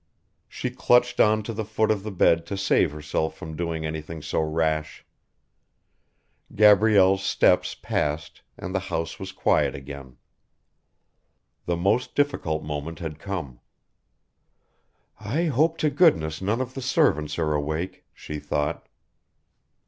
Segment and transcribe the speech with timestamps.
[0.49, 4.23] She clutched on to the foot of the bed to save herself from doing anything
[4.23, 5.05] so rash.
[6.55, 10.17] Gabrielle's steps passed, and the house was quiet again.
[11.67, 13.59] The most difficult moment had come.
[15.19, 18.87] "I hope to goodness none of the servants are awake," she thought...